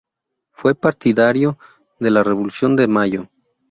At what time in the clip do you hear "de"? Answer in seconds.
1.99-2.09, 2.75-2.87